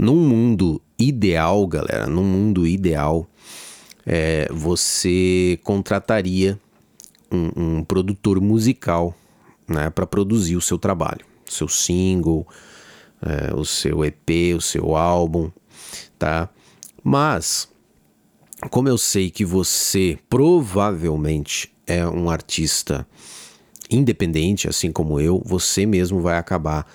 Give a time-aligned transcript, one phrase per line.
[0.00, 3.28] Num mundo ideal, galera, num mundo ideal,
[4.06, 6.58] é, você contrataria
[7.30, 9.14] um, um produtor musical
[9.68, 12.48] né, para produzir o seu trabalho, seu single,
[13.20, 15.50] é, o seu EP, o seu álbum,
[16.18, 16.48] tá?
[17.04, 17.68] Mas,
[18.70, 23.06] como eu sei que você provavelmente é um artista
[23.90, 26.90] independente, assim como eu, você mesmo vai acabar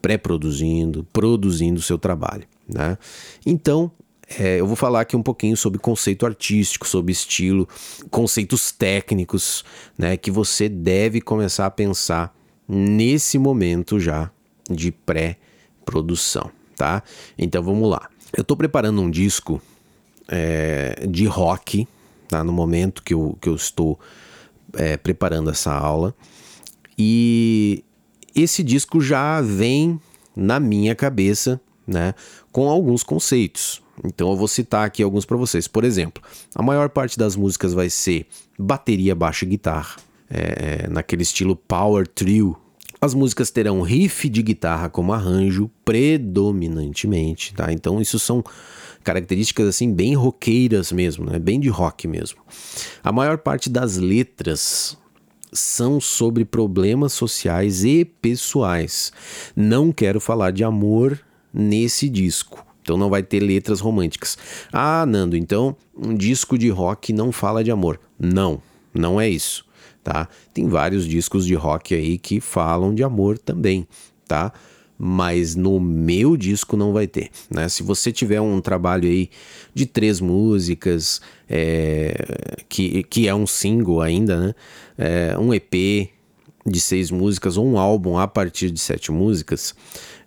[0.00, 2.96] pré-produzindo, produzindo o seu trabalho, né?
[3.44, 3.90] Então,
[4.38, 7.66] é, eu vou falar aqui um pouquinho sobre conceito artístico, sobre estilo,
[8.10, 9.64] conceitos técnicos,
[9.96, 12.36] né, que você deve começar a pensar
[12.68, 14.30] nesse momento já
[14.70, 17.02] de pré-produção, tá?
[17.38, 18.08] Então vamos lá.
[18.36, 19.62] Eu estou preparando um disco
[20.28, 21.88] é, de rock,
[22.28, 22.44] tá?
[22.44, 23.98] No momento que eu, que eu estou
[24.74, 26.14] é, preparando essa aula.
[26.98, 27.82] E
[28.42, 30.00] esse disco já vem
[30.34, 32.14] na minha cabeça, né,
[32.52, 33.82] com alguns conceitos.
[34.04, 35.66] Então eu vou citar aqui alguns para vocês.
[35.66, 36.22] Por exemplo,
[36.54, 38.26] a maior parte das músicas vai ser
[38.58, 39.96] bateria, baixo e guitarra,
[40.30, 42.56] é, naquele estilo power trio.
[43.00, 47.72] As músicas terão riff de guitarra como arranjo predominantemente, tá?
[47.72, 48.42] Então isso são
[49.04, 51.38] características assim bem roqueiras mesmo, né?
[51.38, 52.38] Bem de rock mesmo.
[53.02, 54.98] A maior parte das letras
[55.52, 59.12] são sobre problemas sociais e pessoais.
[59.54, 61.20] Não quero falar de amor
[61.52, 62.64] nesse disco.
[62.82, 64.38] Então não vai ter letras românticas.
[64.72, 68.00] Ah, Nando, então um disco de rock não fala de amor.
[68.18, 68.62] Não,
[68.94, 69.64] não é isso,
[70.02, 70.28] tá?
[70.54, 73.86] Tem vários discos de rock aí que falam de amor também,
[74.26, 74.52] tá?
[74.98, 77.68] Mas no meu disco não vai ter, né?
[77.68, 79.30] Se você tiver um trabalho aí
[79.72, 84.54] de três músicas, é, que, que é um single ainda, né?
[84.98, 86.10] É, um EP
[86.66, 89.74] de seis músicas ou um álbum a partir de sete músicas,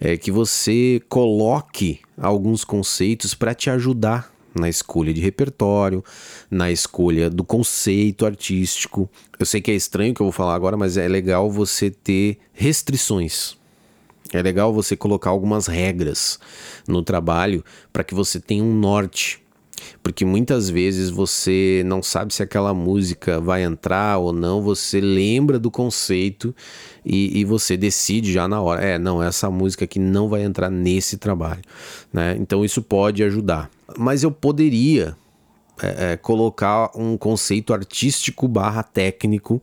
[0.00, 6.02] é que você coloque alguns conceitos para te ajudar na escolha de repertório,
[6.50, 9.08] na escolha do conceito artístico.
[9.38, 11.90] Eu sei que é estranho o que eu vou falar agora, mas é legal você
[11.90, 13.59] ter restrições.
[14.32, 16.38] É legal você colocar algumas regras
[16.86, 19.40] no trabalho para que você tenha um norte
[20.02, 25.58] porque muitas vezes você não sabe se aquela música vai entrar ou não, você lembra
[25.58, 26.54] do conceito
[27.04, 30.70] e, e você decide já na hora, é, não, essa música aqui não vai entrar
[30.70, 31.62] nesse trabalho,
[32.12, 32.36] né?
[32.38, 33.70] Então isso pode ajudar.
[33.98, 35.16] Mas eu poderia
[35.82, 39.62] é, é, colocar um conceito artístico barra técnico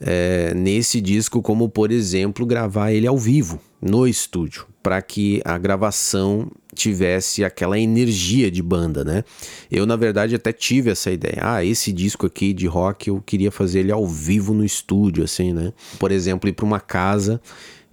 [0.00, 5.56] é, nesse disco, como por exemplo gravar ele ao vivo no estúdio, para que a
[5.56, 9.24] gravação tivesse aquela energia de banda, né?
[9.70, 11.38] Eu, na verdade, até tive essa ideia.
[11.40, 15.52] Ah, esse disco aqui de rock eu queria fazer ele ao vivo no estúdio, assim,
[15.52, 15.72] né?
[15.98, 17.40] Por exemplo, ir para uma casa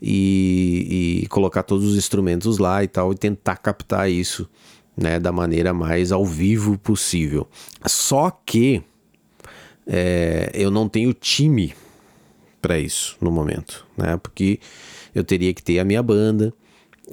[0.02, 4.48] e, e, colocar todos os instrumentos lá e tal, e tentar captar isso,
[4.98, 7.48] né, da maneira mais ao vivo possível.
[7.86, 8.82] Só que
[9.86, 11.74] é, eu não tenho time
[12.62, 14.18] para isso no momento, né?
[14.18, 14.60] Porque
[15.14, 16.54] eu teria que ter a minha banda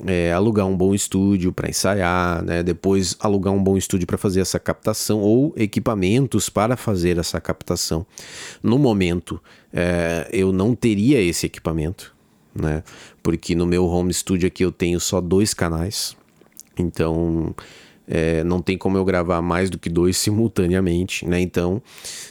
[0.07, 2.63] é, alugar um bom estúdio para ensaiar, né?
[2.63, 8.05] depois alugar um bom estúdio para fazer essa captação ou equipamentos para fazer essa captação.
[8.63, 9.41] No momento,
[9.73, 12.15] é, eu não teria esse equipamento,
[12.55, 12.83] né?
[13.23, 16.17] porque no meu home studio aqui eu tenho só dois canais,
[16.79, 17.55] então
[18.07, 21.41] é, não tem como eu gravar mais do que dois simultaneamente, né?
[21.41, 21.83] então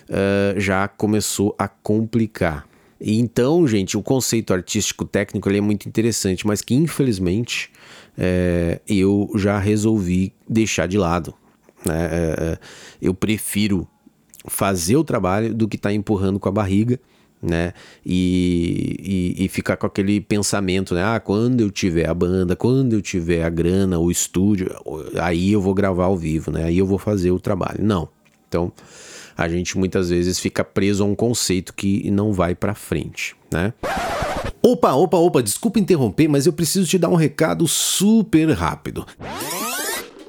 [0.09, 2.67] uh, já começou a complicar.
[3.05, 7.69] Então, gente, o conceito artístico técnico ele é muito interessante, mas que infelizmente
[8.17, 11.33] é, eu já resolvi deixar de lado.
[11.85, 12.09] Né?
[12.11, 12.57] É, é
[13.01, 13.85] eu prefiro
[14.47, 16.99] fazer o trabalho do que estar tá empurrando com a barriga.
[17.43, 17.73] Né?
[18.05, 21.03] E, e, e, ficar com aquele pensamento, né?
[21.03, 24.71] Ah, quando eu tiver a banda, quando eu tiver a grana, o estúdio,
[25.19, 26.63] aí eu vou gravar ao vivo, né?
[26.63, 27.83] Aí eu vou fazer o trabalho.
[27.83, 28.07] Não.
[28.47, 28.71] Então,
[29.35, 33.73] a gente muitas vezes fica preso a um conceito que não vai para frente, né?
[34.61, 39.05] Opa, opa, opa, desculpa interromper, mas eu preciso te dar um recado super rápido.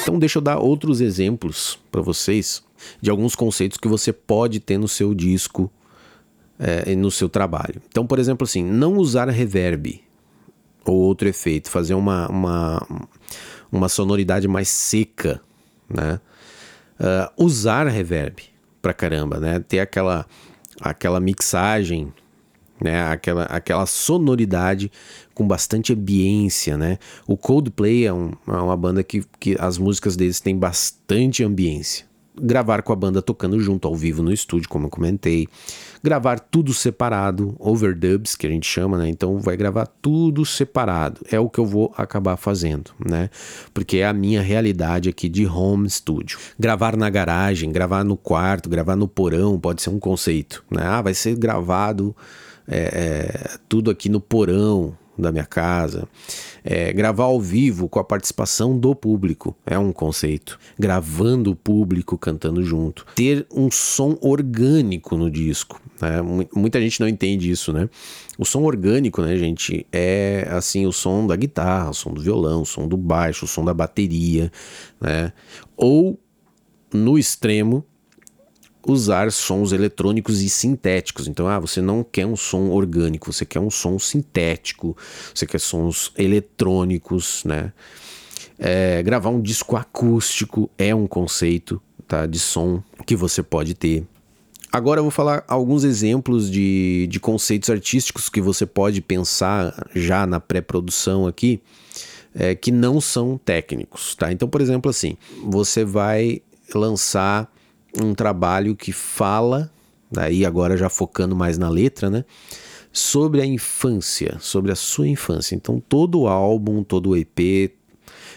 [0.02, 2.64] Então, deixa eu dar outros exemplos para vocês
[3.02, 5.72] de alguns conceitos que você pode ter no seu disco
[6.60, 7.82] é, no seu trabalho.
[7.88, 10.02] Então, por exemplo, assim, não usar reverb
[10.86, 12.88] ou outro efeito, fazer uma, uma,
[13.72, 15.42] uma sonoridade mais seca,
[15.90, 16.20] né?
[17.00, 18.42] Uh, usar reverb
[18.82, 19.60] pra caramba, né?
[19.60, 20.26] Ter aquela,
[20.82, 22.12] aquela mixagem,
[22.82, 23.04] né?
[23.04, 24.92] Aquela, aquela sonoridade
[25.34, 26.98] com bastante ambiência, né?
[27.28, 32.08] O Coldplay é, um, é uma banda que, que as músicas deles têm bastante ambiência
[32.42, 35.48] gravar com a banda tocando junto ao vivo no estúdio, como eu comentei,
[36.04, 39.10] gravar tudo separado, overdubs que a gente chama, né?
[39.10, 41.22] Então vai gravar tudo separado.
[41.32, 43.30] É o que eu vou acabar fazendo, né?
[43.74, 46.38] Porque é a minha realidade aqui de home studio.
[46.60, 50.84] Gravar na garagem, gravar no quarto, gravar no porão pode ser um conceito, né?
[50.84, 52.16] Ah, vai ser gravado
[52.68, 56.08] é, é, tudo aqui no porão, da minha casa.
[56.64, 60.60] É, gravar ao vivo com a participação do público é um conceito.
[60.78, 63.06] Gravando o público cantando junto.
[63.16, 65.82] Ter um som orgânico no disco.
[66.00, 66.22] Né?
[66.54, 67.90] Muita gente não entende isso, né?
[68.38, 72.62] O som orgânico, né, gente, é assim o som da guitarra, o som do violão,
[72.62, 74.52] o som do baixo, o som da bateria,
[75.02, 75.34] né?
[75.76, 76.20] Ou
[76.94, 77.84] no extremo,
[78.88, 81.28] usar sons eletrônicos e sintéticos.
[81.28, 84.96] Então, ah, você não quer um som orgânico, você quer um som sintético,
[85.36, 87.74] você quer sons eletrônicos, né?
[88.58, 94.04] É, gravar um disco acústico é um conceito tá, de som que você pode ter.
[94.72, 100.26] Agora eu vou falar alguns exemplos de, de conceitos artísticos que você pode pensar já
[100.26, 101.62] na pré-produção aqui,
[102.34, 104.32] é, que não são técnicos, tá?
[104.32, 106.42] Então, por exemplo, assim, você vai
[106.74, 107.52] lançar
[108.02, 109.72] um trabalho que fala,
[110.12, 112.26] daí agora já focando mais na letra, né?
[112.92, 115.56] Sobre a infância, sobre a sua infância.
[115.56, 117.72] Então todo álbum, todo EP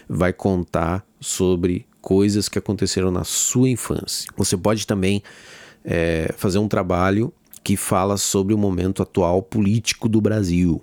[0.07, 4.29] vai contar sobre coisas que aconteceram na sua infância.
[4.35, 5.23] Você pode também
[5.85, 7.33] é, fazer um trabalho
[7.63, 10.81] que fala sobre o momento atual político do Brasil.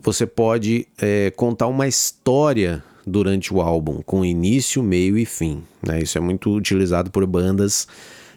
[0.00, 5.62] Você pode é, contar uma história durante o álbum, com início, meio e fim.
[5.86, 6.02] Né?
[6.02, 7.86] Isso é muito utilizado por bandas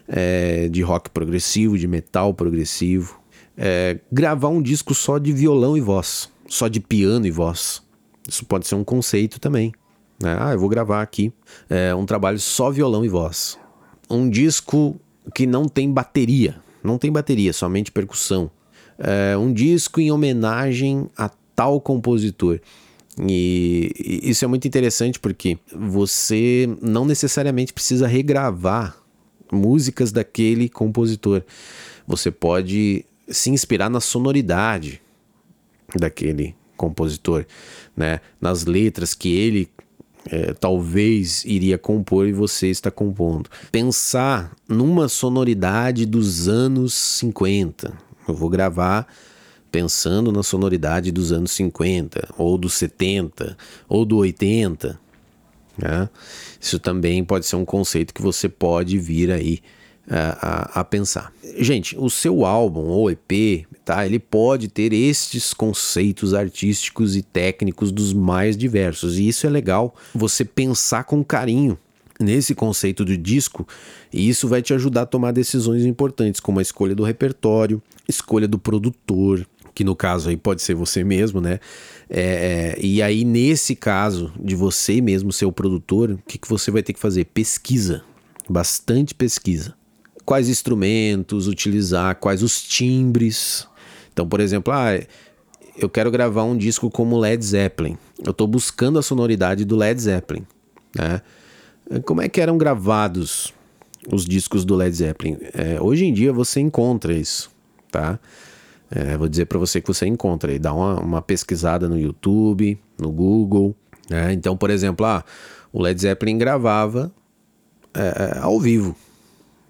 [0.08, 3.20] é, de rock progressivo, de metal progressivo.
[3.56, 7.82] É, gravar um disco só de violão e voz, só de piano e voz.
[8.28, 9.72] Isso pode ser um conceito também.
[10.20, 10.36] Né?
[10.38, 11.32] Ah, eu vou gravar aqui
[11.68, 13.58] é, um trabalho só violão e voz.
[14.10, 14.98] Um disco
[15.34, 18.50] que não tem bateria, não tem bateria, somente percussão.
[19.40, 22.60] Um disco em homenagem a tal compositor.
[23.18, 28.96] E isso é muito interessante porque você não necessariamente precisa regravar
[29.52, 31.42] músicas daquele compositor.
[32.06, 35.00] Você pode se inspirar na sonoridade
[35.94, 37.46] daquele compositor,
[37.96, 38.20] né?
[38.40, 39.70] nas letras que ele
[40.30, 43.48] é, talvez iria compor e você está compondo.
[43.70, 47.92] Pensar numa sonoridade dos anos 50.
[48.26, 49.06] Eu vou gravar
[49.74, 55.00] pensando na sonoridade dos anos 50, ou dos 70, ou do 80.
[55.76, 56.08] Né?
[56.60, 59.58] Isso também pode ser um conceito que você pode vir aí
[60.08, 61.32] a, a, a, pensar.
[61.58, 64.06] Gente, o seu álbum ou EP, tá?
[64.06, 69.18] Ele pode ter estes conceitos artísticos e técnicos dos mais diversos.
[69.18, 71.76] E isso é legal você pensar com carinho
[72.20, 73.66] nesse conceito do disco,
[74.12, 78.46] e isso vai te ajudar a tomar decisões importantes, como a escolha do repertório, escolha
[78.46, 79.44] do produtor,
[79.74, 81.58] que no caso aí pode ser você mesmo, né?
[82.08, 86.48] É, é, e aí, nesse caso de você mesmo ser o produtor, o que, que
[86.48, 87.24] você vai ter que fazer?
[87.26, 88.02] Pesquisa,
[88.48, 89.74] bastante pesquisa.
[90.24, 93.66] Quais instrumentos utilizar, quais os timbres.
[94.12, 94.98] Então, por exemplo, ah,
[95.76, 97.98] eu quero gravar um disco como Led Zeppelin.
[98.24, 100.46] Eu estou buscando a sonoridade do Led Zeppelin.
[100.96, 101.20] Né?
[102.04, 103.52] Como é que eram gravados
[104.10, 105.36] os discos do Led Zeppelin?
[105.52, 107.50] É, hoje em dia você encontra isso,
[107.90, 108.18] tá?
[108.94, 112.78] É, vou dizer para você que você encontra aí, dá uma, uma pesquisada no YouTube,
[112.96, 113.74] no Google.
[114.08, 114.32] Né?
[114.32, 115.24] Então, por exemplo, ah,
[115.72, 117.12] o Led Zeppelin gravava
[117.92, 118.94] é, é ao vivo,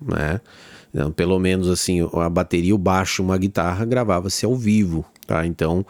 [0.00, 0.40] né?
[0.92, 5.44] Então, pelo menos assim, a bateria, o baixo, uma guitarra gravava-se ao vivo, tá?
[5.44, 5.84] Então,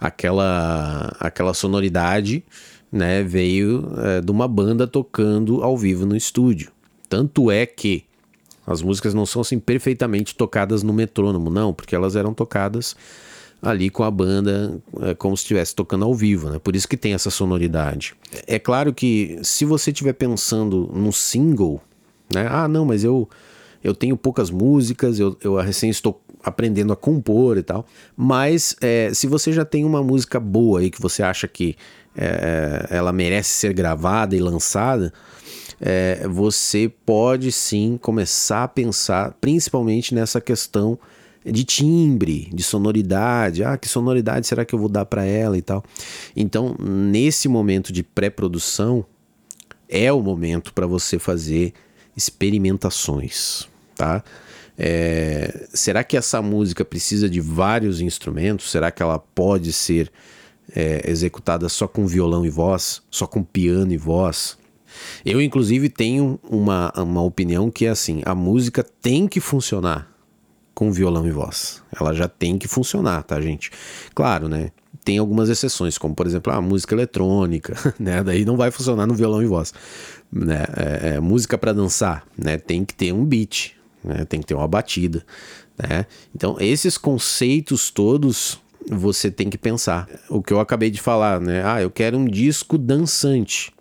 [0.00, 2.42] aquela aquela sonoridade,
[2.90, 6.72] né, veio é, de uma banda tocando ao vivo no estúdio.
[7.08, 8.07] Tanto é que
[8.68, 12.94] as músicas não são assim perfeitamente tocadas no metrônomo, não, porque elas eram tocadas
[13.62, 16.58] ali com a banda é, como se estivesse tocando ao vivo, né?
[16.58, 18.14] Por isso que tem essa sonoridade.
[18.46, 21.80] É claro que se você estiver pensando num single,
[22.32, 22.46] né?
[22.48, 23.28] Ah, não, mas eu
[23.82, 27.86] eu tenho poucas músicas, eu, eu recém estou aprendendo a compor e tal.
[28.16, 31.76] Mas é, se você já tem uma música boa aí que você acha que
[32.16, 35.12] é, ela merece ser gravada e lançada,
[35.80, 40.98] é, você pode sim começar a pensar, principalmente nessa questão
[41.44, 43.62] de timbre, de sonoridade.
[43.62, 45.84] Ah, que sonoridade será que eu vou dar para ela e tal.
[46.36, 49.04] Então, nesse momento de pré-produção,
[49.88, 51.72] é o momento para você fazer
[52.16, 54.22] experimentações, tá?
[54.76, 58.70] É, será que essa música precisa de vários instrumentos?
[58.70, 60.10] Será que ela pode ser
[60.74, 64.57] é, executada só com violão e voz, só com piano e voz?
[65.24, 70.18] Eu, inclusive, tenho uma, uma opinião que é assim: a música tem que funcionar
[70.78, 71.82] com violão e voz.
[71.98, 73.72] Ela já tem que funcionar, tá, gente?
[74.14, 74.70] Claro, né?
[75.04, 78.22] Tem algumas exceções, como por exemplo a música eletrônica, né?
[78.22, 79.74] Daí não vai funcionar no violão e voz.
[80.30, 80.64] Né?
[80.76, 82.58] É, é, música para dançar, né?
[82.58, 83.72] Tem que ter um beat,
[84.04, 84.24] né?
[84.24, 85.26] Tem que ter uma batida,
[85.76, 86.06] né?
[86.32, 90.08] Então esses conceitos todos você tem que pensar.
[90.28, 91.60] O que eu acabei de falar, né?
[91.64, 93.72] Ah, eu quero um disco dançante,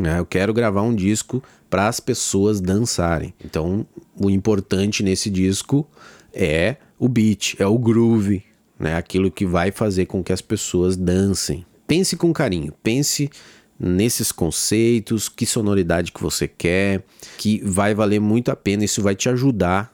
[0.00, 0.18] né?
[0.18, 3.34] Eu quero gravar um disco para as pessoas dançarem.
[3.44, 3.86] Então
[4.18, 5.86] o importante nesse disco
[6.32, 8.42] é o beat, é o groove,
[8.78, 8.96] né?
[8.96, 11.66] Aquilo que vai fazer com que as pessoas dancem.
[11.86, 13.30] Pense com carinho, pense
[13.78, 17.02] nesses conceitos, que sonoridade que você quer,
[17.36, 18.84] que vai valer muito a pena.
[18.84, 19.92] Isso vai te ajudar